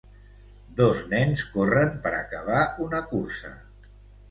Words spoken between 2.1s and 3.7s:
acabar una cursa.